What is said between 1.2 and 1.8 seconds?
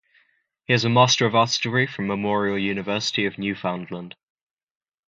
of Arts